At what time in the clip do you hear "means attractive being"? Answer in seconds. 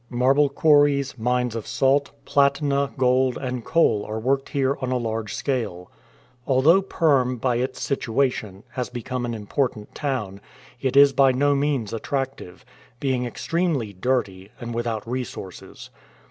11.53-13.25